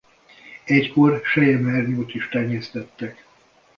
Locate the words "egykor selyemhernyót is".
0.65-2.29